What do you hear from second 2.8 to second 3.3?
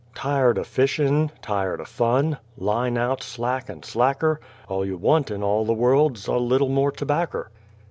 out